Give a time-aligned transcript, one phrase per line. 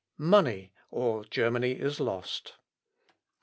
[0.17, 0.71] money!
[0.89, 2.53] or Germany is lost."